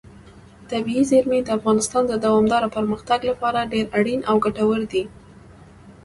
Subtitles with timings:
[0.69, 5.03] طبیعي زیرمې د افغانستان د دوامداره پرمختګ لپاره ډېر اړین او ګټور دي.